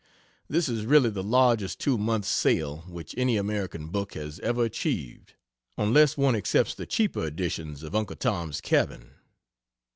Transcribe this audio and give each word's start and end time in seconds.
This 0.49 0.67
is 0.67 0.87
really 0.87 1.11
the 1.11 1.21
largest 1.21 1.79
two 1.79 1.95
months' 1.95 2.27
sale 2.27 2.77
which 2.87 3.13
any 3.19 3.37
American 3.37 3.89
book 3.89 4.15
has 4.15 4.39
ever 4.39 4.63
achieved 4.63 5.35
(unless 5.77 6.17
one 6.17 6.33
excepts 6.35 6.73
the 6.73 6.87
cheaper 6.87 7.23
editions 7.27 7.83
of 7.83 7.93
Uncle 7.93 8.15
Tom's 8.15 8.61
Cabin). 8.61 9.11